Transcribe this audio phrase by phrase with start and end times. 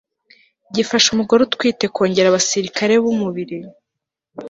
[0.75, 3.57] gifasha umugore utwite kongera abasirikare b'umubiri